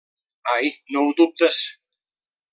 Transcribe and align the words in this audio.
Ai, 0.53 0.71
no 0.95 1.03
ho 1.09 1.13
dubtes. 1.21 1.61